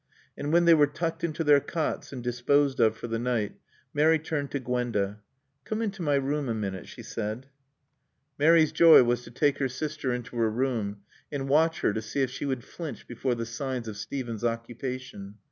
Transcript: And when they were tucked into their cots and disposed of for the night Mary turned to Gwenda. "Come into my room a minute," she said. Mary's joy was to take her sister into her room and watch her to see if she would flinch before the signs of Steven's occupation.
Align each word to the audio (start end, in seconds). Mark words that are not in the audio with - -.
And 0.35 0.51
when 0.51 0.65
they 0.65 0.73
were 0.73 0.87
tucked 0.87 1.23
into 1.23 1.43
their 1.43 1.59
cots 1.59 2.11
and 2.11 2.23
disposed 2.23 2.79
of 2.79 2.97
for 2.97 3.05
the 3.05 3.19
night 3.19 3.57
Mary 3.93 4.17
turned 4.17 4.49
to 4.49 4.59
Gwenda. 4.59 5.19
"Come 5.63 5.79
into 5.79 6.01
my 6.01 6.15
room 6.15 6.49
a 6.49 6.55
minute," 6.55 6.87
she 6.87 7.03
said. 7.03 7.45
Mary's 8.39 8.71
joy 8.71 9.03
was 9.03 9.21
to 9.25 9.29
take 9.29 9.59
her 9.59 9.69
sister 9.69 10.11
into 10.11 10.37
her 10.37 10.49
room 10.49 11.01
and 11.31 11.47
watch 11.47 11.81
her 11.81 11.93
to 11.93 12.01
see 12.01 12.23
if 12.23 12.31
she 12.31 12.47
would 12.47 12.63
flinch 12.63 13.07
before 13.07 13.35
the 13.35 13.45
signs 13.45 13.87
of 13.87 13.95
Steven's 13.95 14.43
occupation. 14.43 15.35